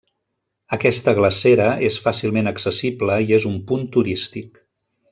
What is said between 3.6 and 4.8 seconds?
punt turístic.